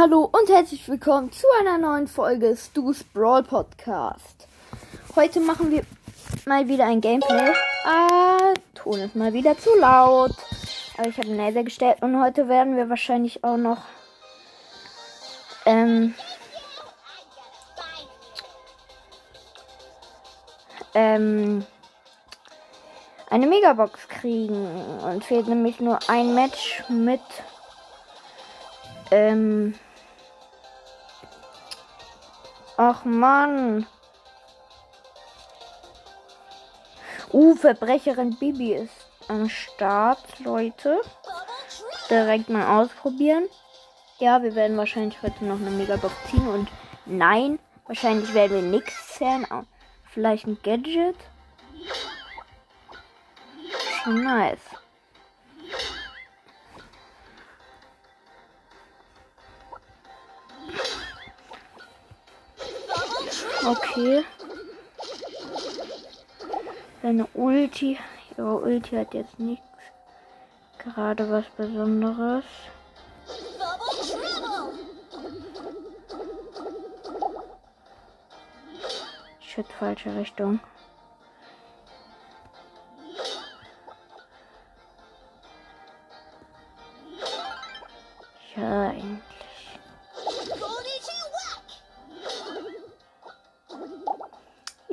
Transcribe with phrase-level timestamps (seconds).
[0.00, 4.48] Hallo und herzlich willkommen zu einer neuen Folge Stu's Brawl Podcast.
[5.14, 5.82] Heute machen wir
[6.46, 7.52] mal wieder ein Gameplay.
[7.84, 10.34] Ah, Ton ist mal wieder zu laut.
[10.96, 13.82] Aber ich habe einen Laser gestellt und heute werden wir wahrscheinlich auch noch
[15.66, 16.14] ähm,
[20.94, 21.62] ähm,
[23.28, 24.66] eine Megabox kriegen.
[25.04, 27.20] Und fehlt nämlich nur ein Match mit
[29.10, 29.74] ähm.
[32.82, 33.86] Ach Mann.
[37.30, 41.02] Uh, Verbrecherin Bibi ist am Start, Leute.
[42.08, 43.44] Direkt mal ausprobieren.
[44.18, 46.70] Ja, wir werden wahrscheinlich heute noch eine Megabox ziehen und
[47.04, 49.46] nein, wahrscheinlich werden wir nichts zählen.
[50.04, 51.16] Vielleicht ein Gadget.
[54.02, 54.58] Schon nice.
[63.64, 64.24] Okay.
[67.02, 67.98] Seine Ulti.
[68.36, 69.64] Ihre Ulti hat jetzt nichts.
[70.78, 72.44] Gerade was Besonderes.
[79.40, 80.60] Shit, falsche Richtung.
[88.56, 88.92] Ja,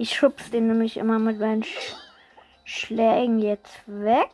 [0.09, 1.93] Ich schubs den nämlich immer mit meinen Sch
[2.63, 4.29] Schlägen jetzt weg.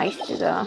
[0.00, 0.66] Nice, Digga.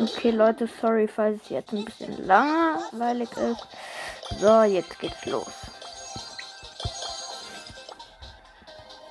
[0.00, 3.66] Okay, Leute, sorry, falls es jetzt ein bisschen langweilig ist.
[4.40, 5.67] So, jetzt geht's los.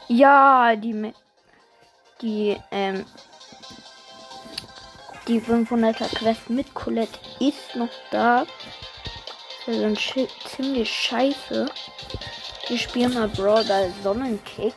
[0.07, 1.13] Ja, die
[2.21, 3.05] die ähm
[5.27, 8.45] die 500er Quest mit Colette ist noch da.
[9.65, 11.65] Das ist Sch ziemlich scheiße.
[12.69, 14.75] Wir spielen mal Brawler Sonnenkick.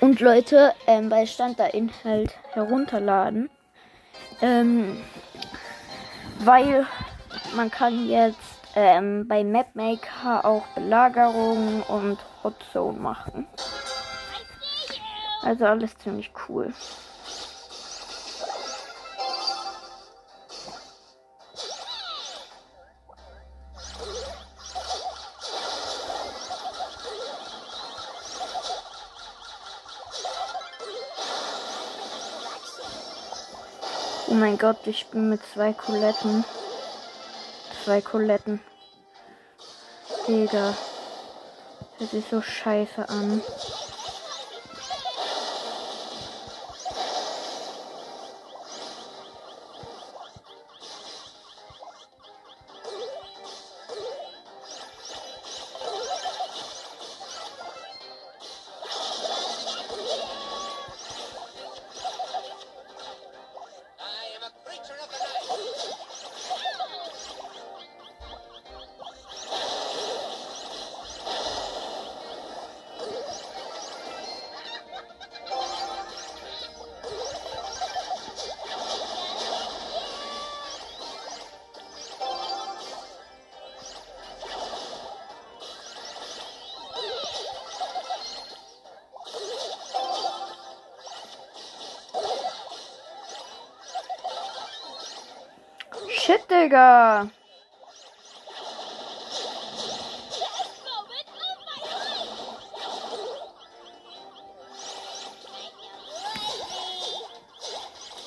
[0.00, 3.50] Und Leute, ähm, bei Stand da Inhalt herunterladen.
[4.40, 5.02] Ähm,
[6.40, 6.86] weil
[7.56, 8.38] man kann jetzt
[8.76, 13.46] ähm, bei Mapmaker auch Belagerung und Hotzone machen.
[15.44, 16.72] Also alles ziemlich cool.
[34.26, 36.42] Oh mein Gott, ich bin mit zwei Kuletten.
[37.84, 38.60] Zwei Kuletten.
[40.26, 40.74] Digga.
[41.98, 43.42] Das sieht so scheiße an.
[96.34, 97.28] Shit, Digga.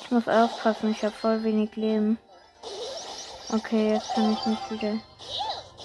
[0.04, 2.18] Ich muss aufpassen, ich habe voll wenig Leben.
[3.52, 4.98] Okay, jetzt kann ich mich wieder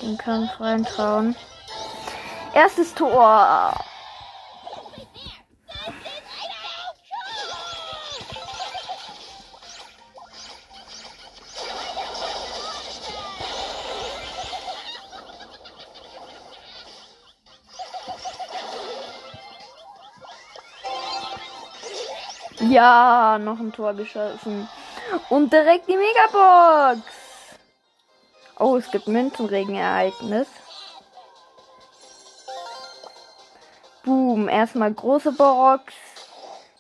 [0.01, 1.35] den Kampf reintrauen.
[2.53, 3.73] Erstes Tor.
[22.83, 24.68] Ja, noch ein Tor geschossen.
[25.30, 27.00] Und direkt die Megabox.
[28.59, 30.47] Oh, es gibt Münzenregenereignis.
[34.03, 35.94] Boom, erstmal große Box.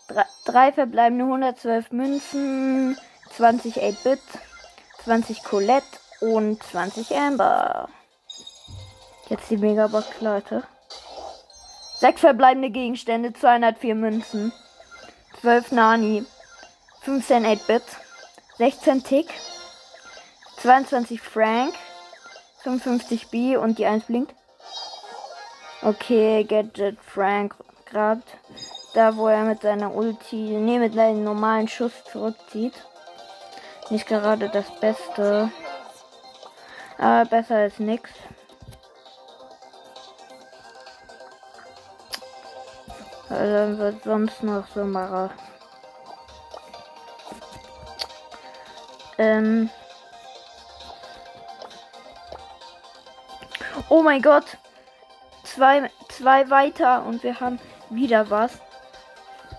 [0.09, 2.97] Drei, drei verbleibende 112 Münzen,
[3.37, 4.19] 20 8-Bit,
[5.05, 5.87] 20 Colette
[6.19, 7.87] und 20 Amber.
[9.29, 10.63] Jetzt die Megabox, Leute.
[11.99, 14.51] Sechs verbleibende Gegenstände, 204 Münzen,
[15.43, 16.25] 12 Nani,
[17.01, 17.83] 15 8-Bit,
[18.59, 19.27] 16 Tick,
[20.61, 21.73] 22 Frank,
[22.59, 24.33] 55 B und die 1 blinkt.
[25.81, 27.55] Okay, Gadget Frank
[27.85, 28.23] gerade
[28.93, 32.75] da, wo er mit seiner Ulti, nee, mit einem normalen Schuss zurückzieht.
[33.89, 35.51] Nicht gerade das Beste.
[36.97, 38.09] Aber besser als nix.
[43.33, 45.31] Dann wird sonst noch so Mara.
[49.17, 49.69] Ähm.
[53.89, 54.57] Oh mein Gott
[55.53, 57.59] zwei, zwei weiter und wir haben
[57.89, 58.59] wieder was.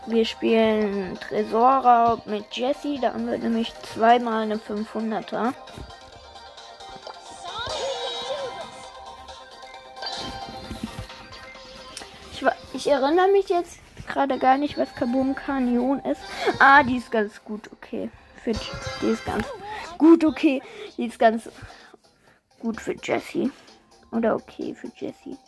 [0.06, 2.98] Wir spielen Tresorraub mit Jesse.
[3.00, 5.54] Da haben wir nämlich zweimal eine 500er.
[12.84, 16.20] Ich, erinnere mich jetzt gerade gar nicht, was Kaboom Kanyon ist.
[16.58, 18.10] Ah, die ist ganz gut, okay.
[18.42, 18.52] Für,
[19.00, 19.46] die ist ganz
[19.96, 20.60] gut, okay.
[20.98, 21.48] Die ist ganz
[22.58, 23.50] gut für Jesse.
[24.12, 25.38] Oder okay für Jesse.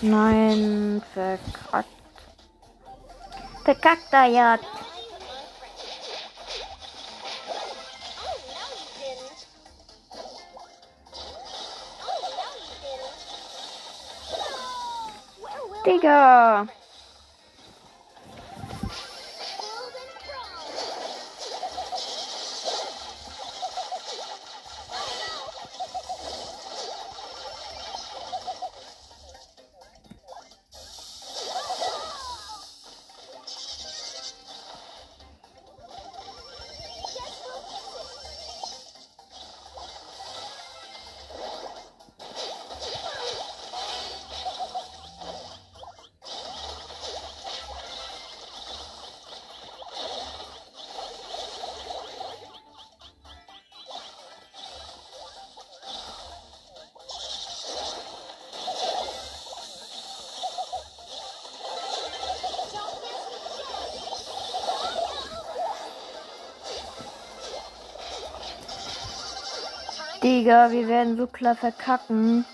[0.00, 1.99] Nein, verkackt.
[3.70, 4.66] Verkackter Jagd.
[15.84, 16.79] Digga.
[70.30, 72.44] Digga, wir werden so klar verkacken.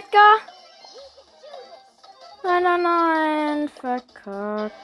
[0.00, 0.36] Edgar.
[2.42, 3.68] Nein, nein, nein.
[3.68, 4.74] Verkackt.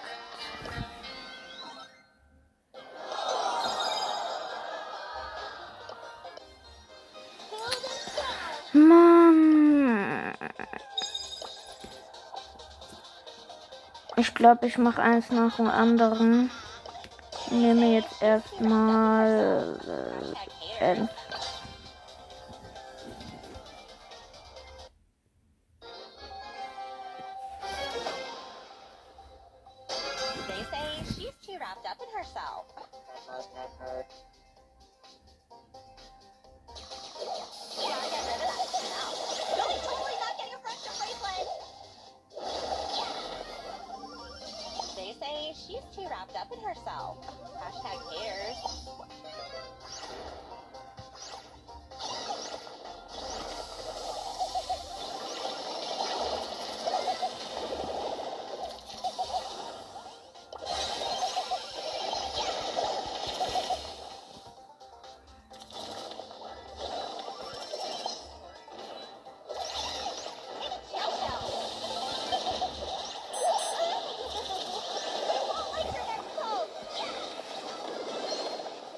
[8.74, 10.34] Mann.
[14.16, 16.50] Ich glaube, ich mache eins nach dem anderen.
[17.50, 19.78] Nehme jetzt erstmal
[20.80, 21.06] äh,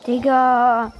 [0.08, 0.90] Digga.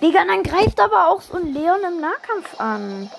[0.00, 3.10] Digga, dann greift aber auch so ein Leon im Nahkampf an.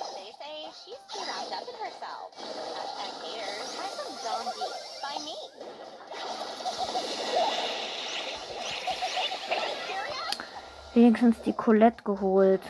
[11.04, 12.62] Wenigstens die Colette geholt.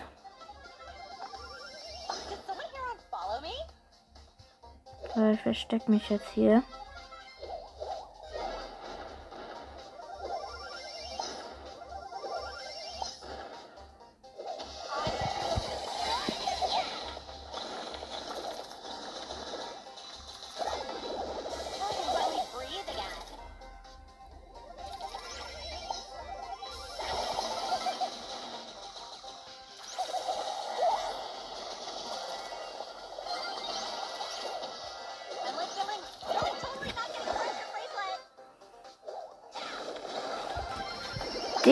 [5.31, 6.63] ich verstecke mich jetzt hier.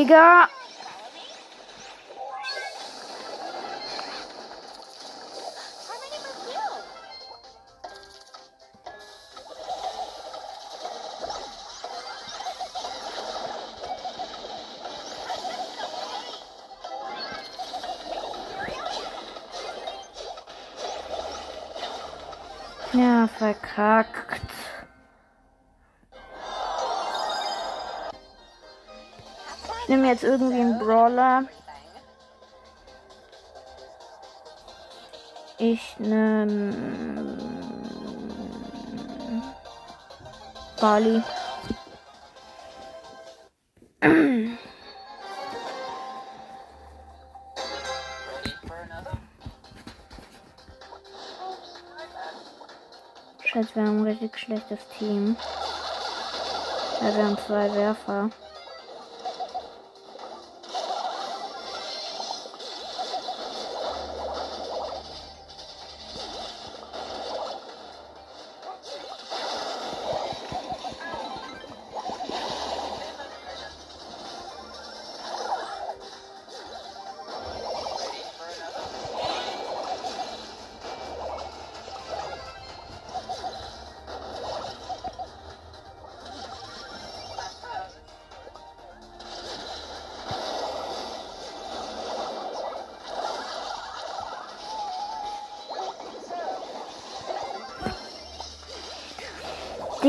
[0.02, 0.50] Digga.
[22.94, 24.21] Ja, verkackt.
[29.92, 31.44] Nehme jetzt irgendwie einen Brawler.
[35.58, 37.38] Ich nehme
[40.80, 41.22] Bali.
[53.44, 55.36] Scheiße, wir haben ein richtig schlechtes Team.
[57.02, 58.30] Ja, wir haben zwei Werfer.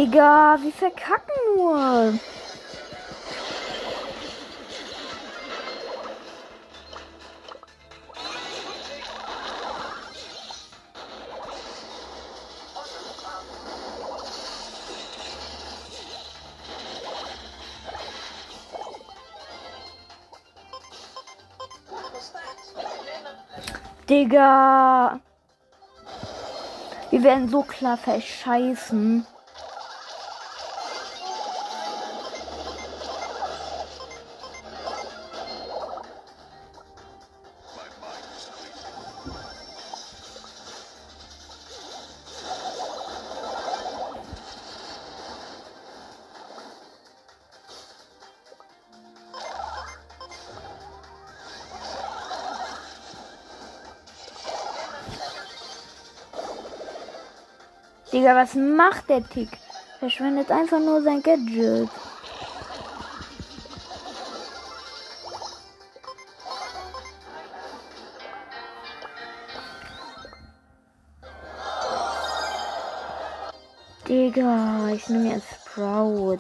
[0.03, 2.15] Digga, wie verkacken nur.
[24.09, 25.21] Digga.
[27.11, 29.25] Wir werden so klar verscheißen.
[58.23, 59.49] Digga, was macht der Tick?
[59.99, 61.89] Verschwendet einfach nur sein Gadget.
[74.07, 76.39] Digga, ich nehme jetzt Sprout.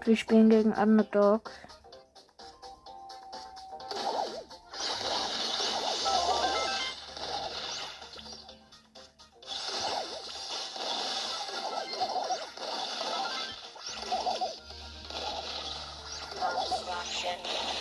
[0.00, 1.50] Typ, wir spielen gegen Underdog.
[17.22, 17.79] Thank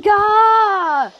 [0.00, 1.12] Digga!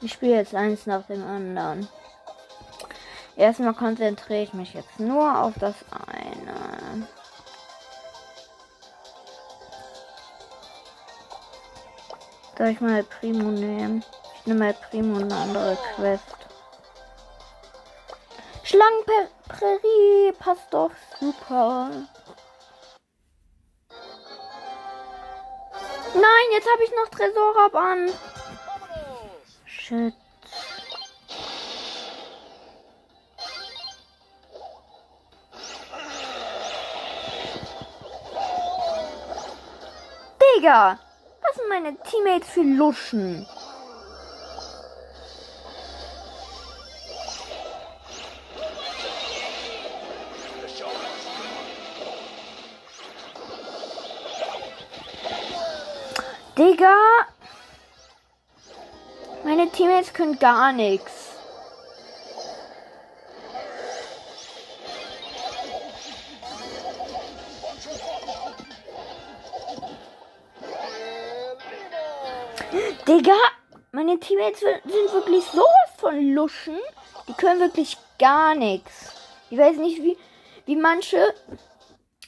[0.00, 1.88] Ich spiele jetzt eins nach dem anderen.
[3.36, 7.08] Erstmal konzentriere ich mich jetzt nur auf das eine.
[12.62, 14.04] Soll ich mal Primo nehmen?
[14.36, 16.22] Ich nehme mal Primo eine andere Quest.
[18.62, 21.90] Schlangenprärie passt doch super.
[26.14, 28.12] Nein, jetzt habe ich noch Tresorab an.
[29.66, 30.14] Shit.
[40.56, 41.00] Digga,
[41.52, 43.46] was sind meine Teammates für Luschen?
[56.56, 56.94] Digga!
[59.44, 61.21] Meine Teammates können gar nichts.
[73.22, 73.38] Digga,
[73.92, 76.76] meine Teammates sind wirklich sowas von Luschen.
[77.28, 79.14] Die können wirklich gar nichts.
[79.48, 80.18] Ich weiß nicht, wie,
[80.66, 81.32] wie manche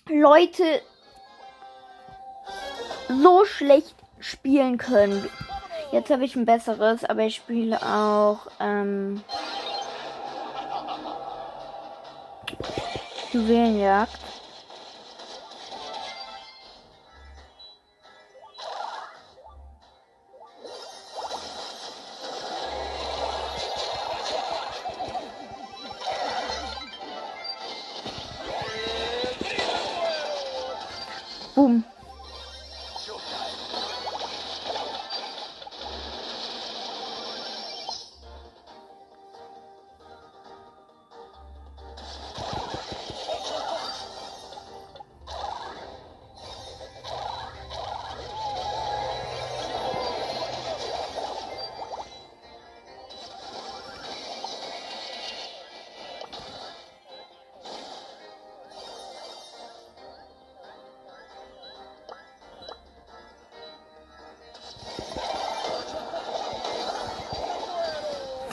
[0.09, 0.83] Leute
[3.09, 5.29] so schlecht spielen können.
[5.91, 9.21] Jetzt habe ich ein besseres, aber ich spiele auch ähm,
[13.33, 14.34] Juwelenjagd.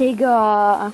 [0.02, 0.92] Digga.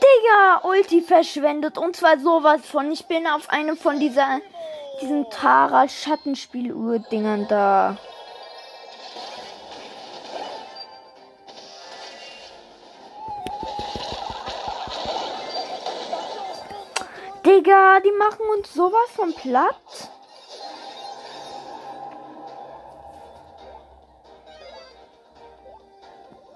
[0.00, 2.90] Digga, Ulti verschwendet und zwar sowas von.
[2.90, 4.40] Ich bin auf einem von dieser
[5.02, 7.98] diesen Tara Schattenspieluhr Dingern da.
[17.70, 19.76] Digga, die machen uns sowas von platt.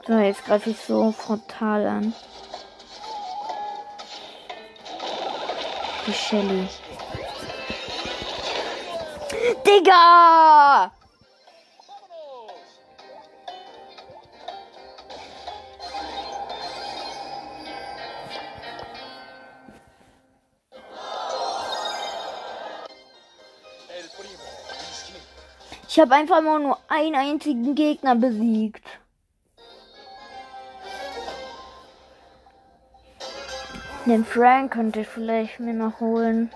[0.07, 2.15] So, jetzt greife ich so frontal an.
[6.05, 6.69] Die Shelly.
[9.65, 10.91] Digga!
[25.95, 28.85] Ich habe einfach mal nur einen einzigen Gegner besiegt.
[34.05, 36.51] Den Frank könnte ich vielleicht mir noch holen.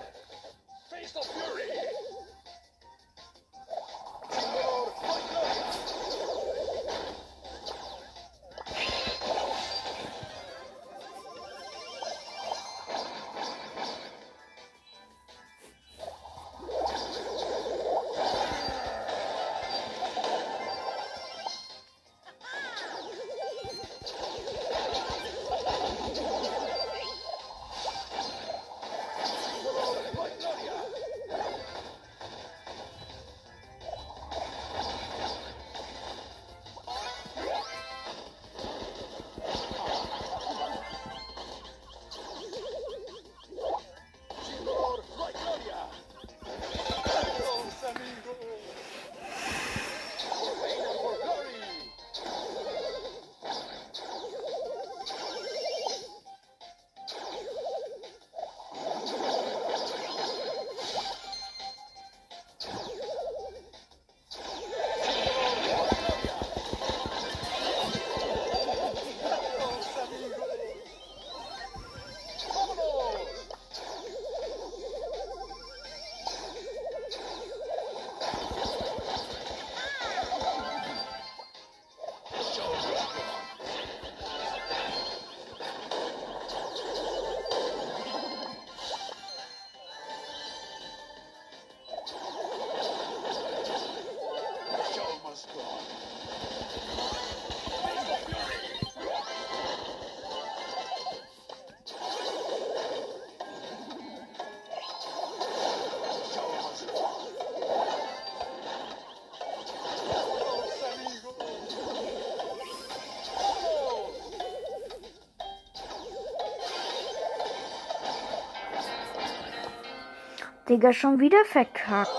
[120.69, 122.09] Digga, schon wieder verkackt.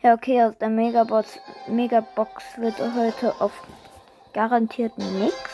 [0.00, 3.52] Ja, okay, aus der Megabox, Megabox wird heute auf
[4.32, 5.49] garantiert nichts.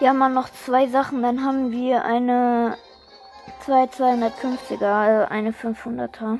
[0.00, 1.22] Ja, mal noch zwei Sachen.
[1.22, 2.78] Dann haben wir eine
[3.60, 6.38] zwei 250er, also eine 500er.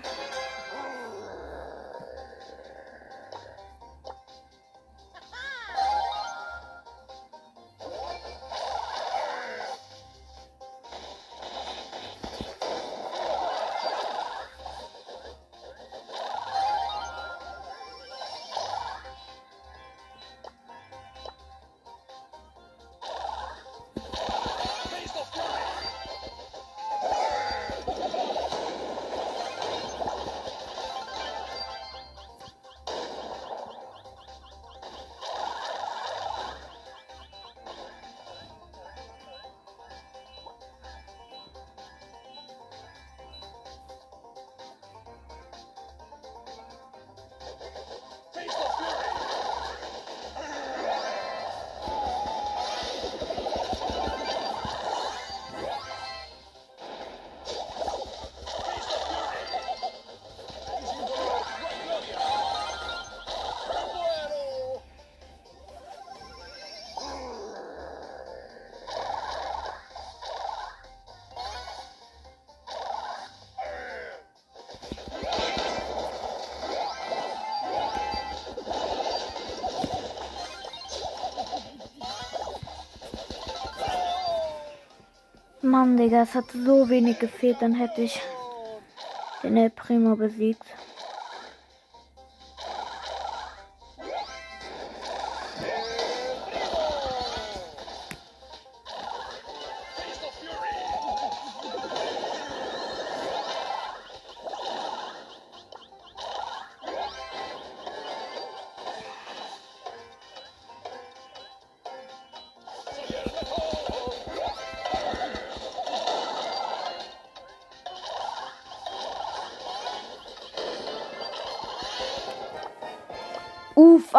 [85.71, 88.21] Mann, Digga, es hat so wenig gefehlt, dann hätte ich
[89.45, 90.65] den El Primo besiegt.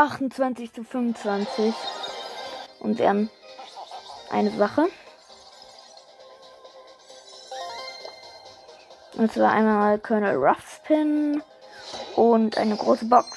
[0.01, 1.73] 28 zu 25.
[2.79, 3.29] Und ähm,
[4.31, 4.87] eine Sache.
[9.13, 11.43] Und zwar einmal Colonel Ruffspin
[12.15, 13.27] und eine große Box.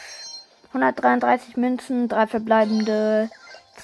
[0.69, 3.31] 133 Münzen, drei verbleibende,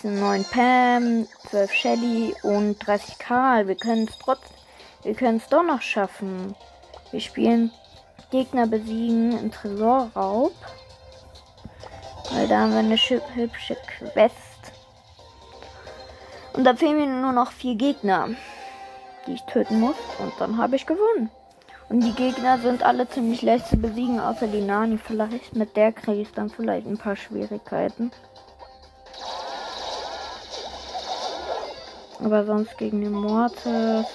[0.03, 3.69] 9 Pam, 12 Shelly und 30 Karl.
[3.69, 4.57] Wir können es trotzdem,
[5.03, 6.55] wir können es doch noch schaffen.
[7.11, 7.71] Wir spielen
[8.31, 10.55] Gegner besiegen im Tresorraub.
[12.33, 14.73] Weil da haben wir eine hübsche Quest.
[16.53, 18.29] Und da fehlen mir nur noch vier Gegner,
[19.27, 19.97] die ich töten muss.
[20.19, 21.31] Und dann habe ich gewonnen.
[21.88, 25.57] Und die Gegner sind alle ziemlich leicht zu besiegen, außer die Nani vielleicht.
[25.57, 28.12] Mit der kriege ich dann vielleicht ein paar Schwierigkeiten.
[32.23, 34.07] Aber sonst gegen den Mortis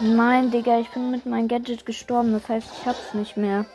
[0.00, 2.32] Nein, Digga, ich bin mit meinem Gadget gestorben.
[2.32, 3.66] Das heißt, ich hab's nicht mehr.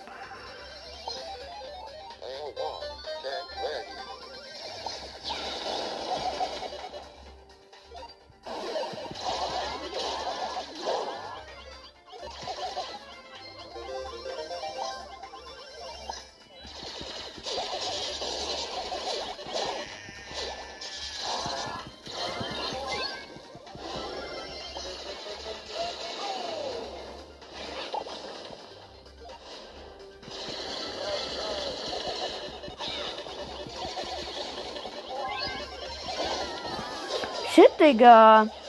[37.93, 38.49] Digga.
[38.49, 38.62] Easy,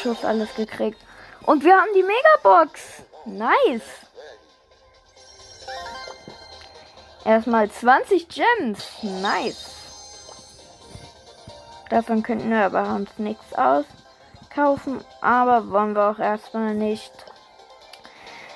[0.00, 1.00] Schuss alles gekriegt.
[1.46, 3.02] Und wir haben die Megabox.
[3.24, 3.82] Nice.
[7.24, 8.86] Erstmal 20 Gems.
[9.02, 9.70] Nice.
[11.90, 15.04] Davon könnten wir aber uns nichts auskaufen.
[15.20, 17.12] Aber wollen wir auch erstmal nicht.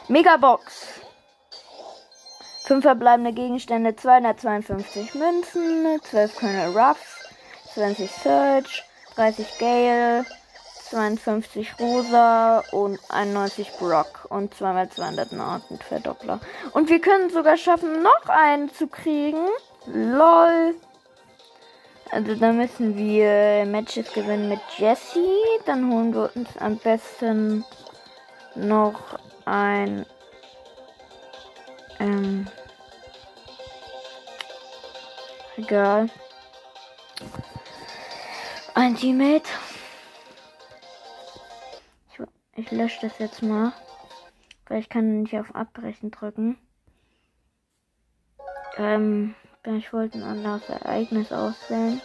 [0.08, 1.00] Megabox.
[2.66, 7.28] 5 verbleibende Gegenstände, 252 Münzen, 12 Colonel Ruffs,
[7.74, 8.84] 20 Search,
[9.16, 10.24] 30 Gale,
[10.94, 16.38] 52 Rosa und 91 Brock und zweimal 200 Norden Verdoppler.
[16.72, 19.44] Und wir können sogar schaffen, noch einen zu kriegen.
[19.86, 20.76] LOL.
[22.12, 25.26] Also da müssen wir Matches gewinnen mit Jesse.
[25.66, 27.64] Dann holen wir uns am besten
[28.54, 30.06] noch ein
[31.98, 32.46] ähm,
[35.56, 36.08] egal.
[38.74, 39.50] Ein Teammate.
[42.56, 43.72] Ich, lösche das jetzt mal.
[44.66, 46.58] Weil ich kann nicht auf Abbrechen drücken.
[48.76, 52.00] Ähm, ich wollte ein anderes Ereignis auswählen.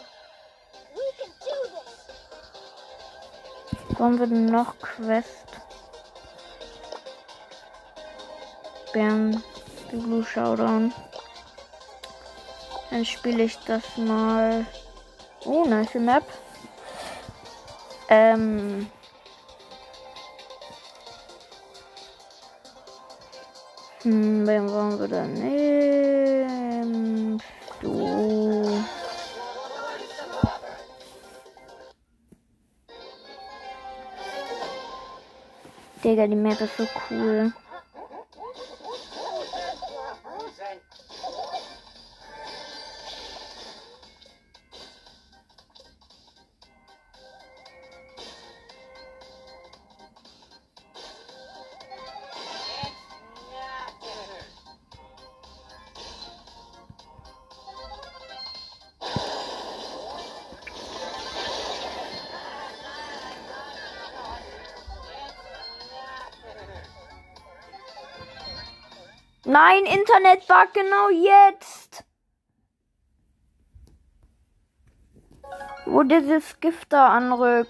[3.97, 5.45] Wollen wir denn noch Quest?
[8.93, 9.43] Bern,
[9.91, 10.93] Blue Showdown.
[12.89, 14.65] Dann spiele ich das mal.
[15.45, 16.23] Oh, nice Map.
[18.09, 18.87] Ähm.
[24.03, 27.41] Hm, wen wollen wir dann nehmen?
[27.81, 28.81] Du.
[36.01, 37.51] Digga, die Map ist so cool.
[69.79, 72.03] Nein, Internet war genau jetzt.
[75.85, 77.69] Wo dieses Gift da anrückt.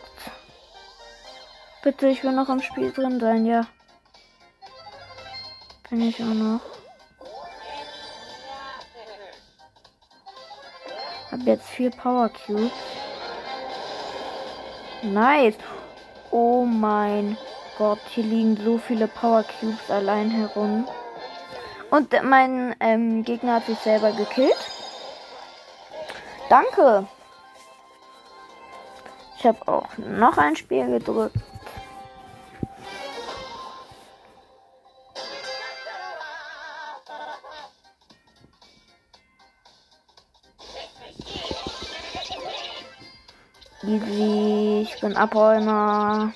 [1.84, 3.66] Bitte, ich will noch im Spiel drin sein, ja.
[5.90, 6.62] Bin ich auch noch.
[11.32, 12.72] Hab jetzt vier Power Cubes.
[15.04, 15.56] Nice.
[16.32, 17.38] Oh mein
[17.78, 20.88] Gott, hier liegen so viele Power Cubes allein herum.
[21.92, 24.56] Und mein ähm, Gegner hat sich selber gekillt.
[26.50, 27.08] Danke.
[29.38, 31.38] Ich habe auch noch ein Spiel gedrückt.
[43.82, 46.34] Easy, ich bin Abräumer.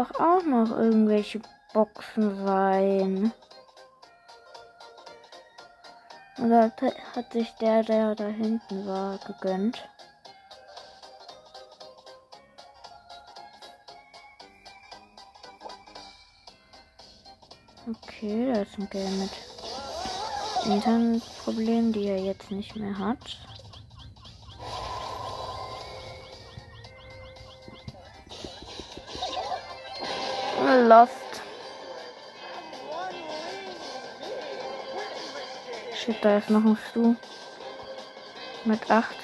[0.00, 1.42] Doch auch noch irgendwelche
[1.74, 3.32] Boxen sein.
[6.38, 6.72] Oder
[7.14, 9.86] hat sich der, der da hinten war, gegönnt?
[17.86, 19.30] Okay, da ist ein Game mit
[20.64, 23.49] Internetproblemen, die er jetzt nicht mehr hat.
[30.80, 31.42] Lost.
[35.94, 37.14] Shit, da ist noch ein Stu.
[38.64, 39.14] Mit 8.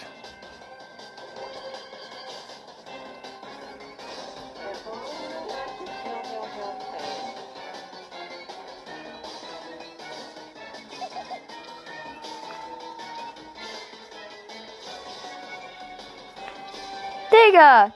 [17.33, 17.93] Digga!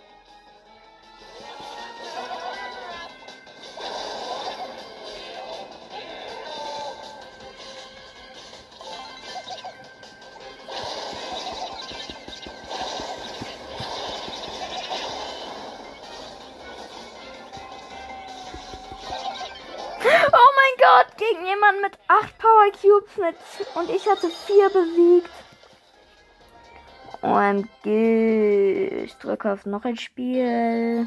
[23.01, 23.37] Cubes mit
[23.75, 25.31] und ich hatte 4 besiegt.
[27.23, 31.07] OMG, ich drücke auf noch ein Spiel.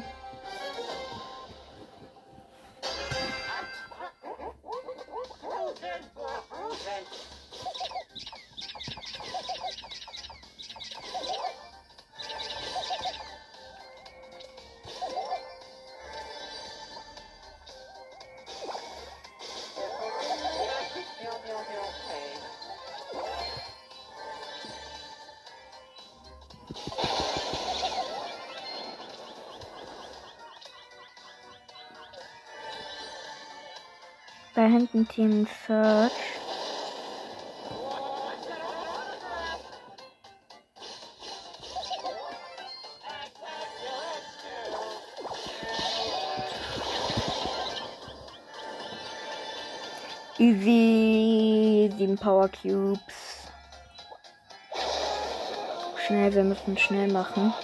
[35.08, 36.12] Team Search.
[50.38, 52.98] Easy, sieben Power Cubes.
[56.06, 57.54] Schnell, wir müssen schnell machen.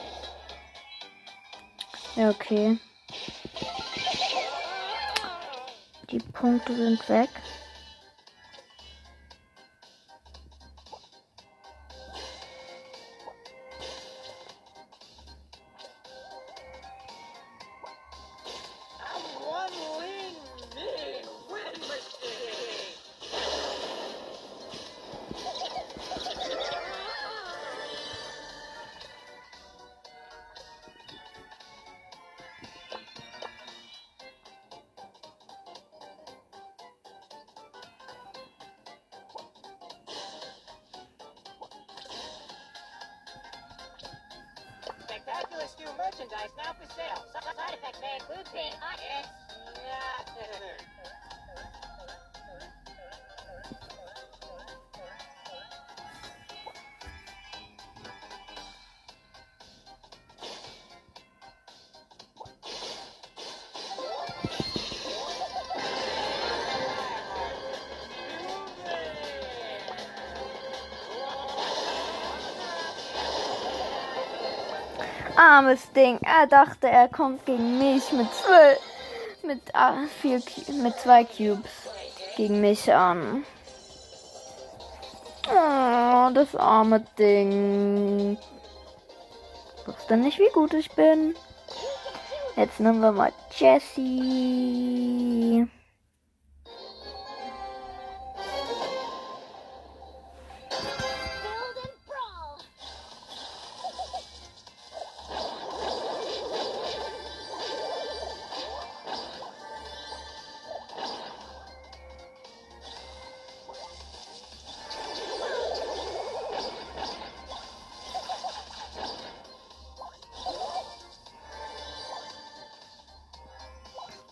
[2.16, 2.78] Ja, okay.
[6.10, 7.30] Die Punkte sind weg.
[75.60, 76.18] Armes Ding.
[76.22, 78.78] Er dachte, er kommt gegen mich mit zwölf,
[79.42, 79.92] mit ah,
[80.22, 80.40] vier,
[80.82, 81.70] mit zwei Cubes
[82.34, 83.44] gegen mich an.
[85.50, 88.38] Oh, das arme Ding.
[89.84, 91.34] Wusste nicht, wie gut ich bin.
[92.56, 95.09] Jetzt nehmen wir mal Jessie.。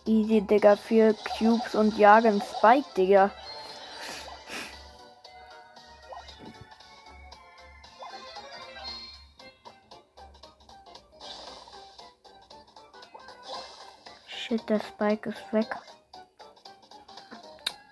[0.09, 0.75] Easy, Digga.
[0.75, 3.29] Vier Cubes und jagen Spike, Digga.
[14.27, 15.67] Shit, der Spike ist weg.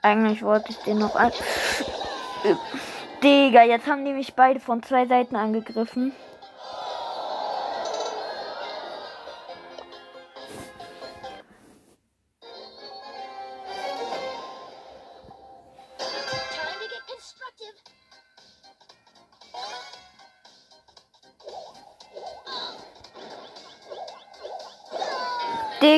[0.02, 1.32] Eigentlich wollte ich den noch an.
[3.22, 6.14] Digga, jetzt haben die mich beide von zwei Seiten angegriffen.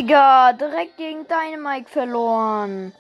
[0.10, 2.94] Digga, direkt gegen Dynamite verloren.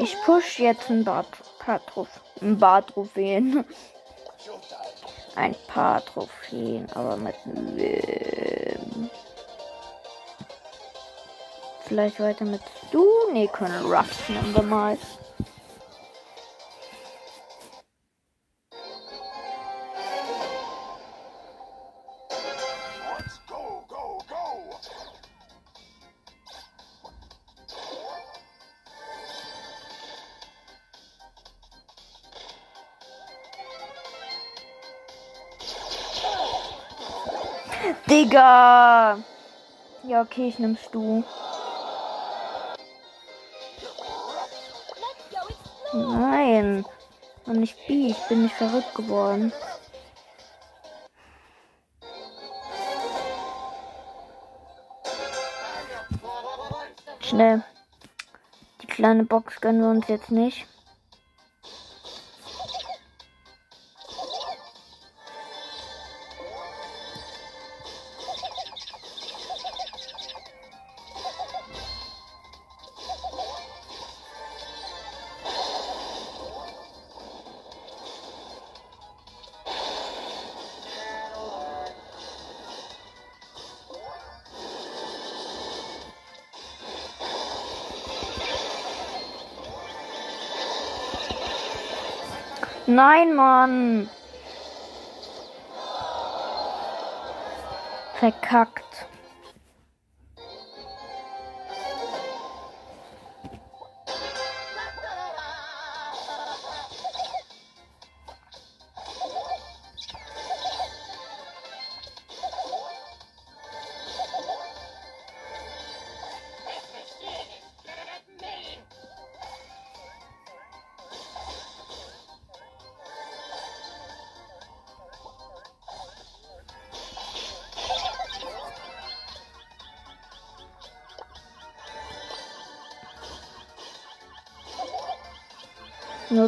[0.00, 1.24] Ich push jetzt ein paar.
[2.40, 3.64] Ein paar Trophäen.
[5.36, 7.36] Ein paar Trophäen, aber mit
[7.76, 9.08] wem?
[11.84, 13.06] Vielleicht weiter mit du?
[13.32, 14.98] Nee, Colonel Ruffs nehmen wir mal.
[38.28, 39.18] Digga!
[40.02, 41.24] Ja, okay, ich nimmst du.
[45.94, 46.84] Nein.
[47.46, 49.50] Und nicht B, ich bin nicht verrückt geworden.
[57.20, 57.62] Schnell.
[58.82, 60.66] Die kleine Box gönnen wir uns jetzt nicht.
[92.98, 94.10] Nein, Mann.
[98.18, 98.97] Verkackt.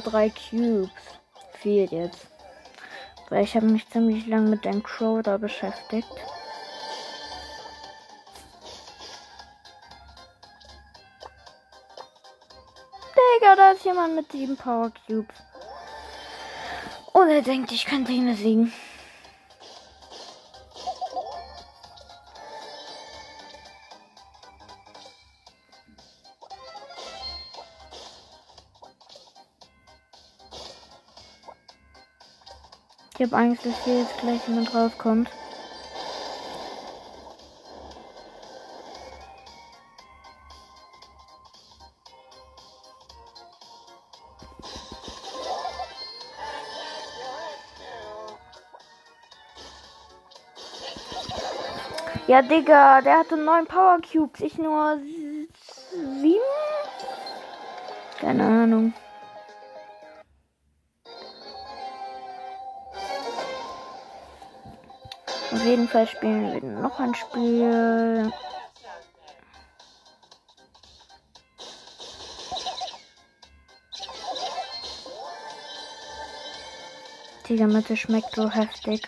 [0.01, 0.91] Nur drei Cubes.
[1.61, 2.27] Fehlt jetzt.
[3.29, 6.09] Weil ich habe mich ziemlich lang mit dem Crow da beschäftigt.
[13.15, 15.37] Digga, da ist jemand mit sieben Power Cubes.
[17.13, 18.73] Und er denkt, ich könnte ihn besiegen.
[33.21, 35.29] Ich habe Angst, dass hier jetzt gleich jemand rauskommt.
[52.27, 54.99] Ja, Digga, der hatte neun Power Cubes, ich nur
[56.23, 56.41] sieben?
[58.19, 58.95] Keine Ahnung.
[65.61, 68.33] Auf jeden Fall spielen wir noch ein Spiel.
[77.47, 79.03] Digga, Mitte schmeckt so heftig.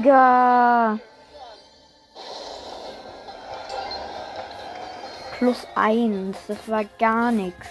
[0.00, 0.98] Digga.
[5.36, 6.38] Plus eins.
[6.48, 7.68] Das war gar nichts.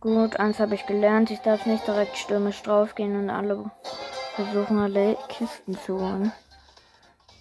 [0.00, 1.30] Gut, eins habe ich gelernt.
[1.30, 3.70] Ich darf nicht direkt stürmisch draufgehen und alle
[4.34, 6.32] versuchen, alle Kisten zu holen.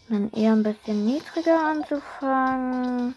[0.09, 3.15] Dann eher ein bisschen niedriger anzufangen.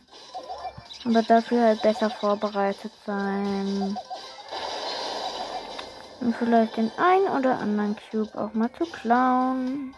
[1.04, 3.98] Aber dafür halt besser vorbereitet sein.
[6.22, 9.96] Und vielleicht den einen oder anderen Cube auch mal zu klauen.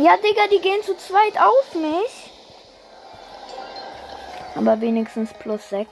[0.00, 2.30] Ja, Digga, die gehen zu zweit auf mich.
[4.54, 5.90] Aber wenigstens plus 6.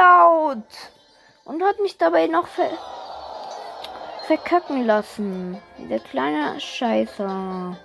[0.00, 0.64] Geklaut.
[1.44, 2.70] Und hat mich dabei noch ver
[4.26, 5.60] verkacken lassen.
[5.78, 7.76] Der kleine Scheißer.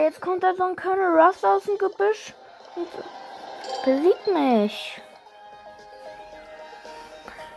[0.00, 2.34] Jetzt kommt da so ein Colonel Russ aus dem Gebüsch
[2.76, 2.88] und
[3.84, 5.00] besiegt mich.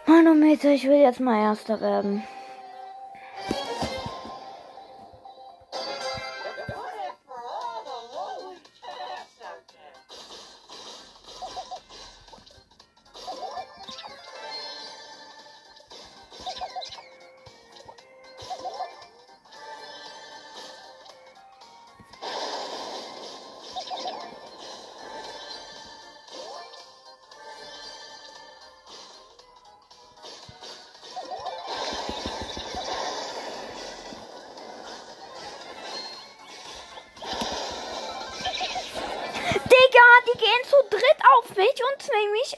[0.06, 2.24] Manometer, ich will jetzt mal Erster werden.
[42.02, 42.58] Auf mich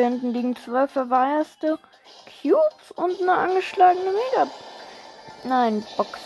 [0.00, 1.78] hier hinten liegen zwei verwahrste
[2.40, 4.50] Cubes und eine angeschlagene Mega.
[5.44, 6.19] Nein, Box.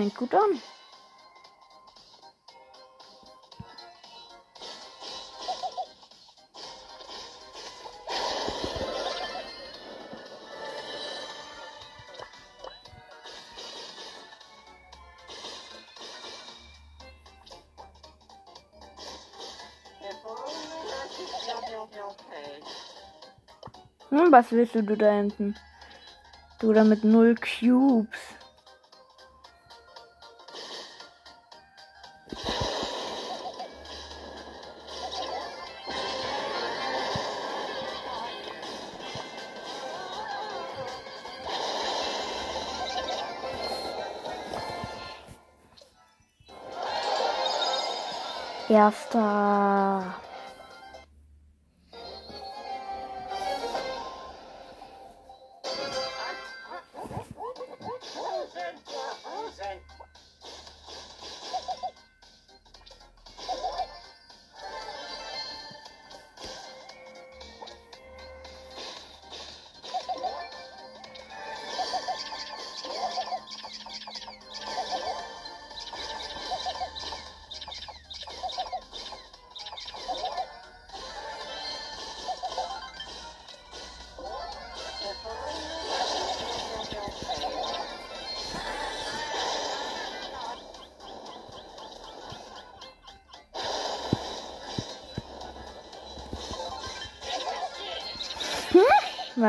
[0.00, 0.40] Fängt gut an.
[24.08, 25.54] Hm, was willst du da hinten?
[26.58, 28.29] Du da mit null Cubes.
[48.80, 50.09] Erster.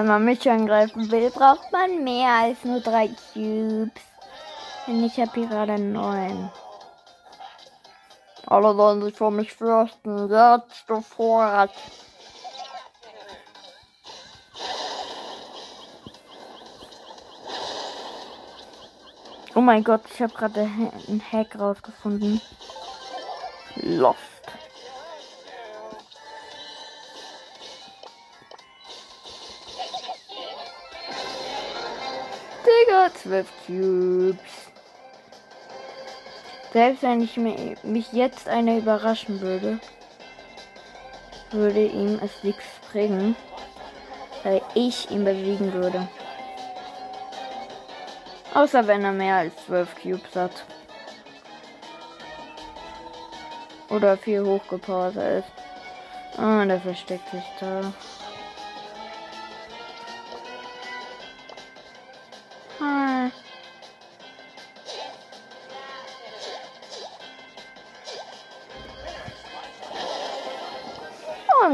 [0.01, 3.91] Wenn man mich angreifen will, braucht man mehr als nur drei Cubes.
[4.87, 6.51] Denn ich habe hier gerade neun.
[8.47, 10.27] Alle sollen sich vor mich fürchten.
[10.27, 11.69] Jetzt sofort.
[19.53, 22.41] Oh mein Gott, ich habe gerade einen Hack rausgefunden.
[23.75, 24.40] Lost.
[33.01, 34.71] Digga, 12 Cubes.
[36.73, 39.79] Selbst wenn ich mi- mich jetzt einer überraschen würde,
[41.51, 43.35] würde ihm es nichts bringen,
[44.43, 46.07] weil ich ihn besiegen würde.
[48.53, 50.63] Außer wenn er mehr als 12 Cubes hat.
[53.89, 55.51] Oder viel hochgepowerter ist.
[56.37, 57.91] Ah, der versteckt sich da.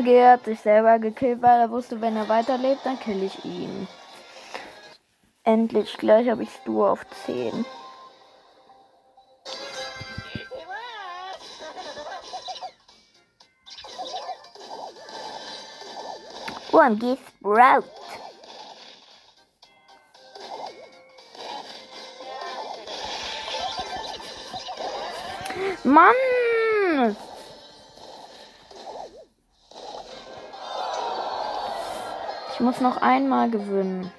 [0.07, 3.89] G hat sich selber gekillt, weil er wusste, wenn er weiterlebt, dann kill ich ihn.
[5.43, 7.65] Endlich, gleich habe ich Stu auf 10.
[16.71, 17.83] OMG Sprout.
[25.83, 26.26] Mann!
[32.67, 34.11] Muss noch einmal gewinnen.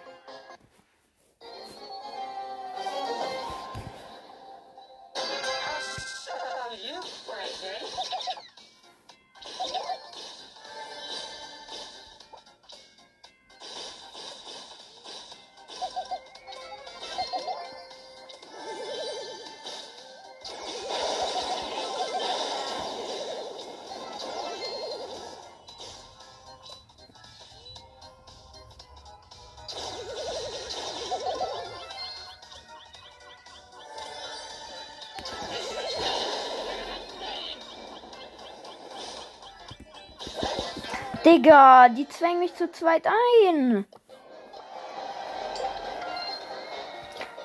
[41.29, 43.85] Digga, die zwängen mich zu zweit ein.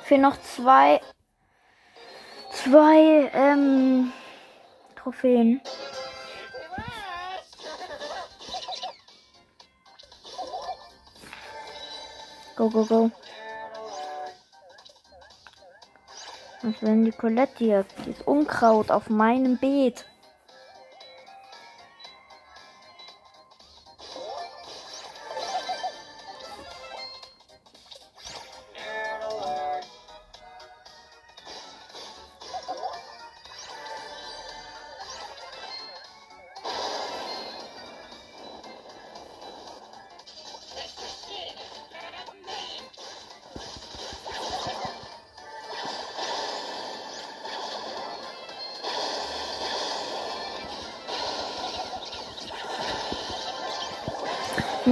[0.04, 1.02] Für noch zwei.
[2.52, 4.14] Zwei, ähm.
[4.96, 5.60] Trophäen.
[12.56, 13.12] Go, go, go.
[16.62, 17.86] Was wenn die Colette hier?
[18.06, 20.06] Die ist Unkraut auf meinem Beet.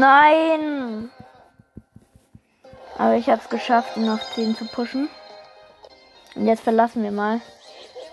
[0.02, 1.12] Nein!
[2.98, 5.10] Aber ich habe es geschafft, ihn auf 10 zu pushen.
[6.34, 7.40] Und jetzt verlassen wir mal.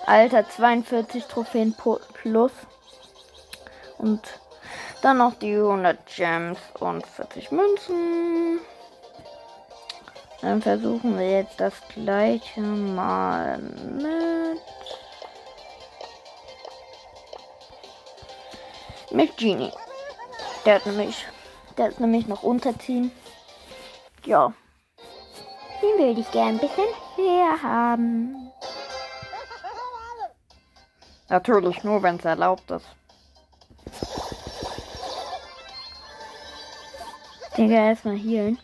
[0.04, 1.74] Alter, 42 Trophäen
[2.12, 2.52] plus.
[3.96, 4.20] Und
[5.00, 8.60] dann noch die 100 Gems und 40 Münzen.
[10.42, 14.60] Dann versuchen wir jetzt das gleiche mal mit.
[19.10, 19.72] Mit Genie.
[20.66, 21.24] Der hat nämlich.
[21.78, 23.12] Der ist nämlich noch unterziehen.
[24.24, 24.52] Ja.
[25.80, 26.84] Den würde ich gern ein bisschen
[27.16, 28.50] höher haben.
[31.28, 32.86] Natürlich nur, wenn es erlaubt ist.
[37.56, 38.58] Digga, erstmal healen.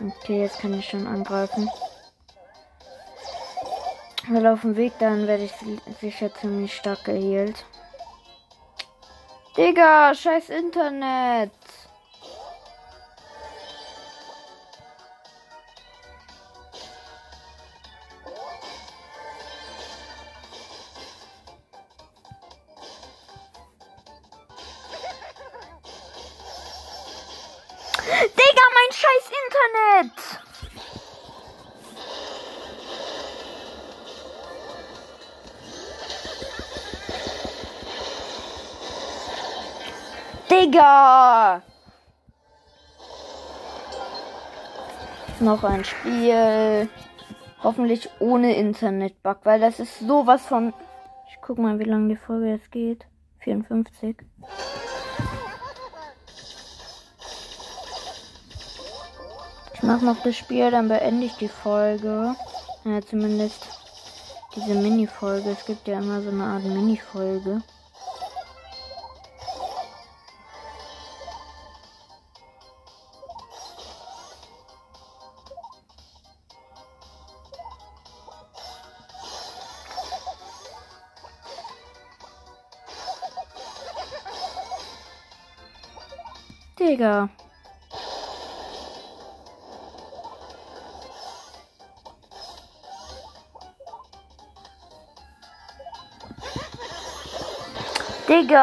[0.00, 1.70] Okay, jetzt kann ich schon angreifen.
[4.28, 7.64] Weil auf dem Weg dann werde ich si- sicher ziemlich stark geheilt.
[9.56, 11.50] Digga, scheiß Internet.
[45.42, 46.88] Noch ein Spiel.
[47.64, 50.72] Hoffentlich ohne Internetbug, weil das ist sowas von.
[51.28, 53.06] Ich guck mal, wie lange die Folge jetzt geht.
[53.40, 54.16] 54.
[59.74, 62.36] Ich mach noch das Spiel, dann beende ich die Folge.
[62.84, 63.66] Ja, zumindest
[64.54, 65.50] diese Mini-Folge.
[65.50, 67.62] Es gibt ja immer so eine Art Mini-Folge.
[86.92, 87.28] Digga.
[98.28, 98.62] Digga.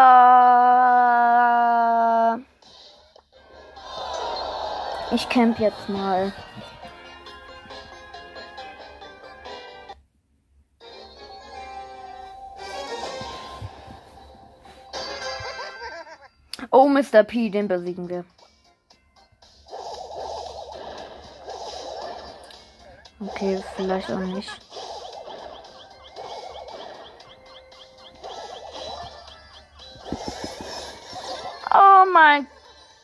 [5.12, 6.32] Ich camp jetzt mal.
[16.82, 17.26] Oh, Mr.
[17.26, 18.24] P, den besiegen wir.
[23.20, 24.50] Okay, vielleicht auch nicht.
[31.70, 32.48] Oh mein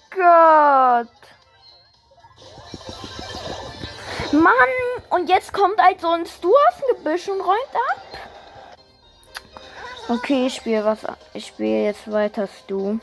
[0.10, 1.10] Gott.
[4.32, 4.54] Mann,
[5.10, 8.02] und jetzt kommt halt so ein Stu aus dem Gebüsch und räumt ab.
[10.08, 11.00] Okay, ich spiele was.
[11.34, 13.00] Ich spiele jetzt weiter Stu.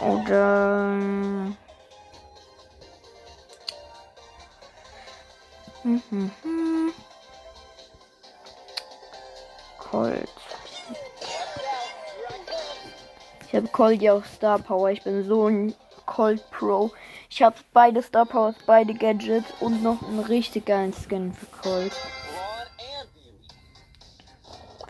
[0.00, 0.96] Oder.
[5.82, 6.92] Hm, hm, hm.
[9.78, 10.28] Colt.
[13.46, 14.90] Ich habe Colt ja auch Star Power.
[14.90, 15.74] Ich bin so ein
[16.06, 16.90] Colt Pro.
[17.28, 21.92] Ich habe beide Star Powers, beide Gadgets und noch einen richtig geilen Skin für Colt.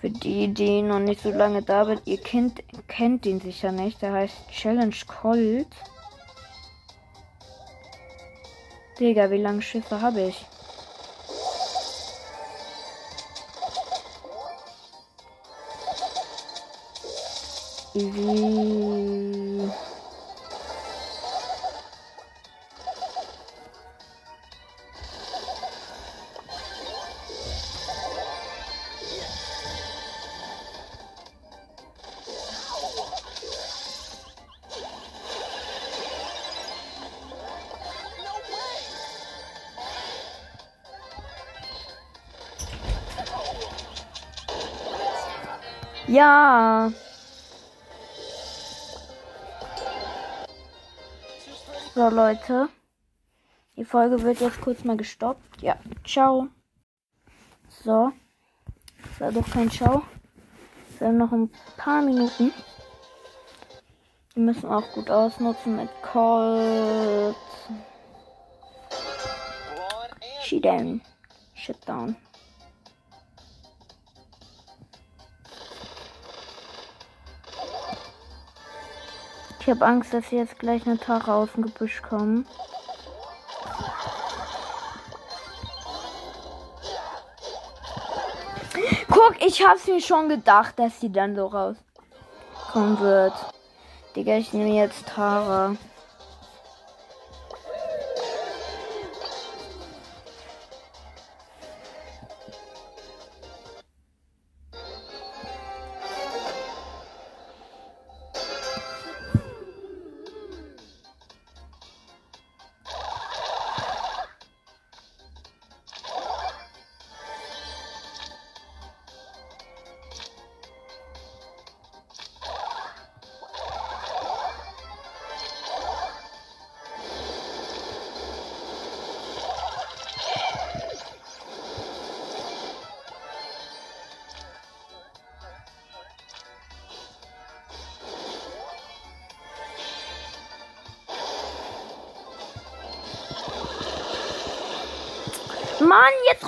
[0.01, 4.01] Für die, die noch nicht so lange da sind, ihr kennt, kennt ihn sicher nicht.
[4.01, 5.67] Der heißt Challenge Colt.
[8.99, 10.47] Digga, wie lange Schiffe habe ich?
[17.95, 19.90] Wie...
[46.21, 46.93] Ja.
[51.95, 52.69] So, Leute.
[53.79, 55.63] Die Folge wird jetzt kurz mal gestoppt.
[55.63, 56.49] Ja, ciao.
[57.71, 58.13] So.
[59.03, 60.03] Das war doch kein Ciao.
[60.99, 62.53] Wir haben noch ein paar Minuten.
[64.37, 67.35] Die müssen wir auch gut ausnutzen mit Colt.
[70.43, 71.01] Shitdown.
[71.55, 72.15] Shitdown.
[79.71, 82.47] Habe Angst, dass jetzt gleich eine Tara aus dem Gebüsch kommen.
[89.09, 93.35] Guck, ich hab's mir schon gedacht, dass sie dann so rauskommen wird.
[94.17, 95.77] Digga, ich nehme jetzt Tara.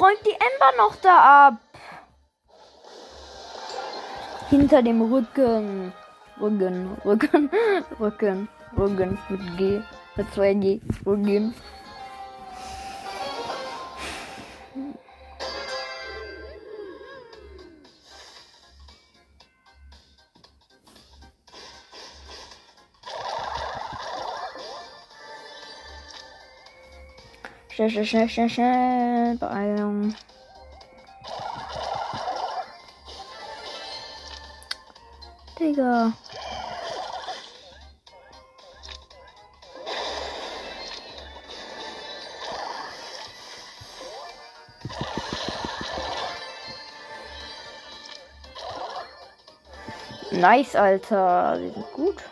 [0.02, 1.54] Räumt die Ember noch da ab.
[4.50, 5.92] Hinter dem Rücken.
[6.40, 7.50] Rücken, Rücken,
[8.00, 9.80] Rücken, Rücken mit G,
[10.16, 11.54] mit 2G, Rücken.
[27.68, 29.01] Schnell, schnell, schnell, schnell, schnell.
[29.38, 30.14] Beeilung.
[35.58, 36.12] Digga.
[50.32, 51.58] Nice, Alter.
[51.58, 52.22] Die sind gut.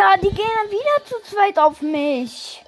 [0.00, 2.64] Digga, die gehen dann wieder zu zweit auf mich.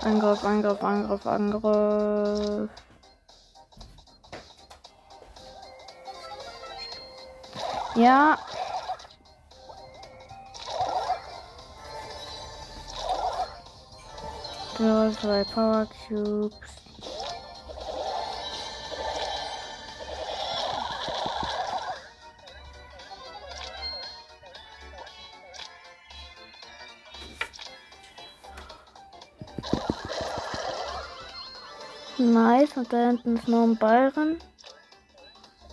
[0.00, 2.70] Angriff, Angriff, Angriff, Angriff.
[7.94, 8.38] Ja.
[14.78, 16.54] So, zwei Power Cubes.
[32.18, 34.38] Nice, und da hinten ist noch ein Byron.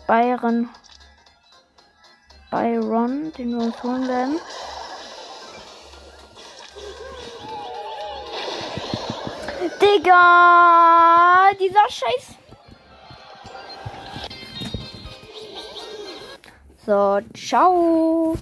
[0.07, 0.69] Byron.
[2.49, 4.39] Byron, den wir uns holen werden.
[9.95, 11.51] Digga!
[11.59, 12.35] Dieser Scheiß.
[16.85, 18.35] So, ciao.